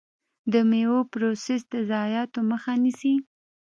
د 0.51 0.53
میوو 0.69 0.99
پروسس 1.11 1.61
د 1.73 1.73
ضایعاتو 1.91 2.39
مخه 2.51 2.73
نیسي. 2.83 3.15